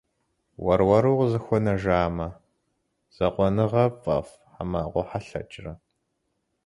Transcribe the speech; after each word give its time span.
Уэр-уэру 0.63 1.11
укъызыхуэнэжамэ, 1.13 2.27
закъуэныгъэр 3.15 3.89
пфӏэфӏ 3.99 4.33
хьэмэ 4.51 4.81
къохьэлъэкӏрэ? 4.91 5.73